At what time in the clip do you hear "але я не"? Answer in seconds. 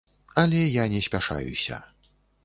0.43-1.01